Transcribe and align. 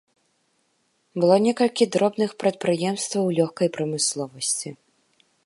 Было 1.23 1.35
некалькі 1.47 1.87
дробных 1.97 2.31
прадпрыемстваў 2.45 3.25
лёгкай 3.41 3.67
прамысловасці. 3.77 4.69